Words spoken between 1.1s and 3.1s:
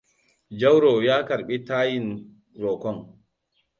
karɓi tayin roƙon.